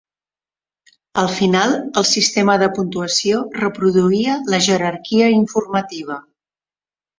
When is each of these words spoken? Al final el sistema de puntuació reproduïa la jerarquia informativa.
Al 1.23 1.27
final 1.33 1.75
el 2.01 2.07
sistema 2.13 2.55
de 2.63 2.71
puntuació 2.79 3.43
reproduïa 3.59 4.41
la 4.55 4.63
jerarquia 4.71 5.31
informativa. 5.37 6.21